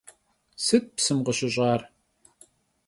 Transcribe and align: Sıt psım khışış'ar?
Sıt 0.63 0.85
psım 0.95 1.19
khışış'ar? 1.25 1.81